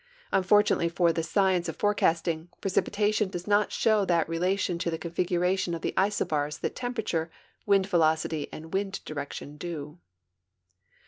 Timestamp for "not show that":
3.45-4.27